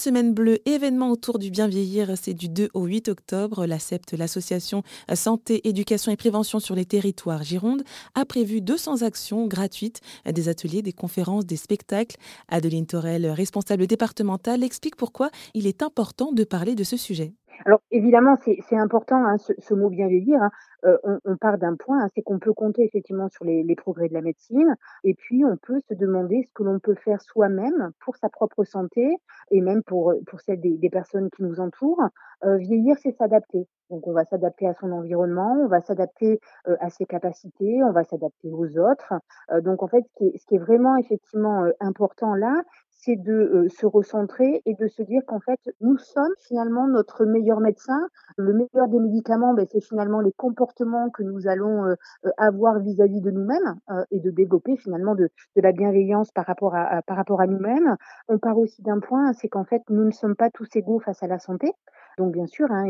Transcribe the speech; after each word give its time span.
semaine 0.00 0.32
bleue, 0.32 0.58
événement 0.66 1.10
autour 1.10 1.38
du 1.38 1.50
bien 1.50 1.68
vieillir, 1.68 2.14
c'est 2.20 2.32
du 2.32 2.48
2 2.48 2.70
au 2.72 2.86
8 2.86 3.10
octobre. 3.10 3.66
L'ACEPT, 3.66 4.14
l'association 4.16 4.82
Santé, 5.14 5.68
Éducation 5.68 6.10
et 6.10 6.16
Prévention 6.16 6.58
sur 6.58 6.74
les 6.74 6.86
territoires 6.86 7.42
Gironde, 7.42 7.82
a 8.14 8.24
prévu 8.24 8.62
200 8.62 9.02
actions 9.02 9.46
gratuites, 9.46 10.00
des 10.24 10.48
ateliers, 10.48 10.80
des 10.80 10.94
conférences, 10.94 11.44
des 11.44 11.56
spectacles. 11.56 12.16
Adeline 12.48 12.86
Torel, 12.86 13.26
responsable 13.26 13.86
départementale, 13.86 14.64
explique 14.64 14.96
pourquoi 14.96 15.30
il 15.52 15.66
est 15.66 15.82
important 15.82 16.32
de 16.32 16.44
parler 16.44 16.74
de 16.74 16.84
ce 16.84 16.96
sujet. 16.96 17.34
Alors 17.64 17.80
évidemment, 17.90 18.36
c'est 18.44 18.76
important, 18.76 19.24
hein, 19.24 19.36
ce, 19.38 19.74
mot 19.74 19.90
bien 19.90 20.08
vieillir. 20.08 20.42
Hein. 20.42 20.50
Euh, 20.84 21.18
on, 21.24 21.36
part 21.36 21.58
d'un 21.58 21.76
point, 21.76 22.02
hein, 22.02 22.08
c'est 22.14 22.22
qu'on 22.22 22.38
peut 22.38 22.54
compter 22.54 22.84
effectivement 22.84 23.28
sur 23.28 23.44
les, 23.44 23.64
progrès 23.76 24.08
de 24.08 24.14
la 24.14 24.22
médecine, 24.22 24.76
et 25.04 25.14
puis 25.14 25.44
on 25.44 25.56
peut 25.56 25.80
se 25.88 25.94
demander 25.94 26.42
ce 26.46 26.52
que 26.52 26.62
l'on 26.62 26.78
peut 26.78 26.94
faire 26.94 27.20
soi-même 27.20 27.92
pour 28.00 28.16
sa 28.16 28.28
propre 28.28 28.64
santé 28.64 29.16
et 29.50 29.60
même 29.60 29.82
pour, 29.82 30.14
pour 30.26 30.40
celle 30.40 30.60
des, 30.60 30.76
des 30.76 30.90
personnes 30.90 31.30
qui 31.30 31.42
nous 31.42 31.60
entourent. 31.60 32.08
Euh, 32.44 32.56
vieillir, 32.56 32.96
c'est 33.02 33.12
s'adapter. 33.12 33.66
Donc 33.90 34.06
on 34.06 34.12
va 34.12 34.24
s'adapter 34.24 34.68
à 34.68 34.74
son 34.74 34.92
environnement, 34.92 35.56
on 35.60 35.66
va 35.66 35.80
s'adapter 35.80 36.40
euh, 36.68 36.76
à 36.80 36.90
ses 36.90 37.04
capacités, 37.04 37.82
on 37.82 37.92
va 37.92 38.04
s'adapter 38.04 38.48
aux 38.48 38.78
autres. 38.78 39.14
Euh, 39.50 39.60
donc 39.60 39.82
en 39.82 39.88
fait, 39.88 40.04
ce 40.18 40.46
qui 40.46 40.54
est, 40.54 40.58
vraiment 40.58 40.96
effectivement 40.96 41.64
euh, 41.64 41.72
important 41.80 42.34
là, 42.34 42.62
c'est 43.02 43.16
de 43.16 43.32
euh, 43.32 43.68
se 43.68 43.86
recentrer 43.86 44.62
et 44.66 44.74
de 44.74 44.86
se 44.88 45.02
dire 45.02 45.22
qu'en 45.26 45.40
fait, 45.40 45.58
nous 45.80 45.96
sommes 45.96 46.32
finalement 46.38 46.86
notre 46.86 47.24
meilleur 47.24 47.60
médecin. 47.60 48.08
Le 48.36 48.52
meilleur 48.52 48.88
des 48.88 48.98
médicaments, 48.98 49.54
ben, 49.54 49.66
c'est 49.70 49.80
finalement 49.80 50.20
les 50.20 50.32
comportements 50.32 51.08
que 51.10 51.22
nous 51.22 51.48
allons 51.48 51.86
euh, 51.86 51.94
euh, 52.26 52.30
avoir 52.36 52.78
vis-à-vis 52.78 53.20
de 53.20 53.30
nous-mêmes 53.30 53.76
et 54.10 54.20
de 54.20 54.30
développer 54.30 54.76
finalement 54.76 55.14
de, 55.14 55.30
de, 55.56 55.60
la 55.62 55.72
bienveillance 55.72 56.30
par 56.32 56.46
rapport 56.46 56.74
à, 56.74 57.00
à 57.06 57.46
nous-mêmes. 57.46 57.96
On 58.28 58.38
part 58.38 58.58
aussi 58.58 58.82
d'un 58.82 59.00
point, 59.00 59.32
c'est 59.32 59.48
qu'en 59.48 59.64
fait, 59.64 59.82
nous 59.88 60.04
ne 60.04 60.10
sommes 60.10 60.36
pas 60.36 60.50
tous 60.50 60.68
égaux 60.74 61.00
face 61.00 61.22
à 61.22 61.26
la 61.26 61.38
santé. 61.38 61.72
Donc 62.18 62.32
bien 62.32 62.46
sûr, 62.46 62.70
hein, 62.70 62.86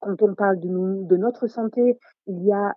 quand 0.00 0.20
on 0.22 0.34
parle 0.34 0.60
de, 0.60 0.68
de 0.68 1.16
notre 1.16 1.46
santé, 1.46 1.98
il 2.26 2.44
y 2.44 2.52
a 2.52 2.74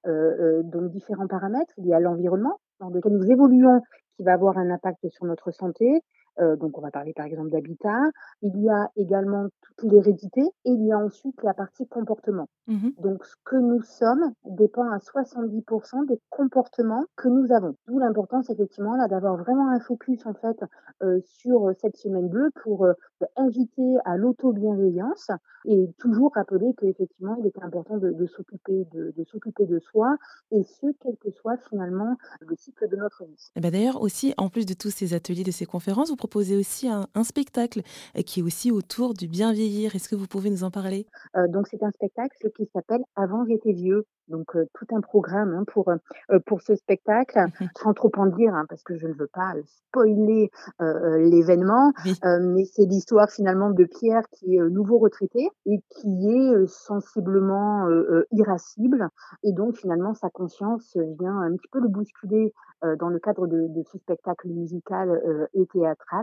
donc 0.64 0.92
différents 0.92 1.28
paramètres. 1.28 1.74
Il 1.78 1.88
y 1.88 1.94
a 1.94 2.00
l'environnement 2.00 2.60
dans 2.80 2.90
lequel 2.90 3.14
nous 3.14 3.30
évoluons 3.30 3.82
qui 4.16 4.24
va 4.24 4.34
avoir 4.34 4.58
un 4.58 4.70
impact 4.70 5.08
sur 5.10 5.26
notre 5.26 5.52
santé. 5.52 6.02
Euh, 6.40 6.56
donc 6.56 6.78
on 6.78 6.82
va 6.82 6.92
parler 6.92 7.14
par 7.14 7.26
exemple 7.26 7.50
d'habitat. 7.50 8.12
Il 8.42 8.62
y 8.62 8.70
a 8.70 8.90
également 8.96 9.48
toute 9.62 9.92
l'hérédité 9.92 10.42
et 10.42 10.70
il 10.70 10.86
y 10.86 10.92
a 10.92 10.98
ensuite 10.98 11.42
la 11.44 11.54
partie 11.54 11.88
comportement. 11.88 12.48
Mmh 12.68 12.90
donc 13.00 13.24
ce 13.26 13.36
que 13.46 13.56
nous 13.56 13.82
sommes 13.82 14.34
dépend 14.46 14.90
à 14.90 14.98
70% 14.98 16.08
des 16.08 16.20
comportements 16.30 17.06
que 17.16 17.28
nous 17.28 17.52
avons. 17.52 17.76
D'où 17.88 18.00
l'importance 18.00 18.50
effectivement 18.50 18.96
là 18.96 19.08
d'avoir 19.08 19.38
vraiment 19.38 19.70
un 19.70 19.80
focus 19.80 20.26
en 20.26 20.34
fait 20.34 20.58
euh, 21.04 21.20
sur 21.24 21.72
cette 21.80 21.96
semaine 21.96 22.28
bleue 22.28 22.50
pour 22.64 22.86
euh, 22.86 22.94
inviter 23.36 23.98
à 24.06 24.18
l'auto-bienveillance 24.18 25.30
et 25.66 25.90
toujours 26.00 26.34
rappeler 26.34 26.74
qu'effectivement 26.78 27.36
il 27.40 27.46
est 27.46 27.64
important 27.64 27.98
de, 27.98 28.12
de 28.12 28.26
s'occuper 28.26 28.86
de, 28.94 29.14
de 29.16 29.24
s'occuper 29.26 29.66
de 29.66 29.80
soi 29.80 30.18
et 30.52 30.64
ce 30.64 30.88
quel 31.00 31.16
que 31.18 31.32
soit 31.32 31.58
finalement 31.70 32.18
le 32.42 32.56
cycle 32.56 32.88
de 32.90 32.96
notre 32.96 33.24
vie. 33.26 33.52
Et 33.56 33.62
ben 33.62 33.72
D'ailleurs 33.72 34.02
aussi 34.02 34.34
en 34.38 34.50
plus 34.50 34.66
de 34.66 34.74
tous 34.74 34.90
ces 34.90 35.14
ateliers, 35.14 35.44
de 35.44 35.52
ces 35.52 35.66
conférences, 35.66 36.10
vous 36.10 36.16
proposez 36.28 36.58
aussi 36.58 36.90
un, 36.90 37.08
un, 37.16 37.24
spectacle 37.24 37.82
qui 38.26 38.42
est 38.42 38.44
aussi 38.44 38.72
autour 38.72 39.14
du 39.14 39.28
bien 39.28 39.54
vieillir. 39.54 39.96
Est-ce 39.96 40.10
que 40.10 40.16
vous 40.16 40.28
pouvez 40.28 40.50
nous 40.50 40.64
en 40.64 40.72
parler? 40.72 41.06
Euh, 41.36 41.48
Donc 41.48 41.68
c'est 41.70 41.82
un 41.84 41.92
spectacle 41.92 42.50
qui 42.56 42.66
s'appelle 42.74 43.04
Avant 43.16 43.46
j'étais 43.46 43.72
vieux. 43.72 44.06
Donc 44.28 44.56
euh, 44.56 44.66
tout 44.74 44.86
un 44.96 45.02
programme 45.02 45.54
hein, 45.54 45.64
pour 45.68 45.90
euh, 45.90 46.40
pour 46.46 46.62
ce 46.62 46.76
spectacle, 46.76 47.40
sans 47.82 47.94
trop 47.94 48.12
en 48.18 48.26
dire 48.26 48.54
hein, 48.54 48.66
parce 48.68 48.84
que 48.84 48.98
je 48.98 49.08
ne 49.08 49.14
veux 49.14 49.30
pas 49.32 49.54
spoiler 49.66 50.52
euh, 50.82 51.18
l'événement, 51.30 51.92
oui. 52.06 52.14
mais 52.42 52.66
c'est 52.66 52.86
l'histoire 52.86 53.30
finalement 53.30 53.70
de 53.72 53.86
Pierre 53.86 54.24
qui 54.32 54.56
est 54.56 54.70
nouveau 54.70 54.98
retraité 54.98 55.48
et 55.66 55.80
qui 55.90 56.30
est 56.30 56.68
sensiblement 56.68 57.88
irascible 58.32 59.08
et 59.44 59.54
donc 59.54 59.78
finalement 59.78 60.14
sa 60.14 60.30
conscience 60.30 60.98
vient 61.20 61.40
un 61.40 61.56
petit 61.56 61.68
peu 61.72 61.80
le 61.80 61.88
bousculer 61.88 62.54
dans 63.00 63.10
le 63.10 63.20
cadre 63.20 63.48
de, 63.48 63.68
de 63.70 63.84
ce 63.92 63.98
spectacle 63.98 64.48
musical 64.50 65.50
et 65.54 65.66
théâtral. 65.68 66.17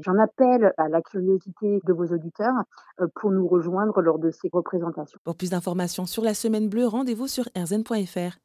J'en 0.00 0.18
appelle 0.18 0.72
à 0.76 0.88
la 0.88 1.02
curiosité 1.02 1.80
de 1.86 1.92
vos 1.92 2.06
auditeurs 2.06 2.54
pour 3.14 3.30
nous 3.30 3.46
rejoindre 3.46 4.00
lors 4.02 4.18
de 4.18 4.30
ces 4.30 4.48
représentations. 4.52 5.18
Pour 5.24 5.36
plus 5.36 5.50
d'informations 5.50 6.06
sur 6.06 6.22
la 6.22 6.34
Semaine 6.34 6.68
Bleue, 6.68 6.86
rendez-vous 6.86 7.28
sur 7.28 7.44
rzn.fr. 7.56 8.40